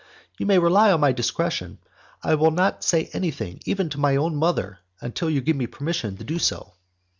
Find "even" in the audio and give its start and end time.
3.65-3.87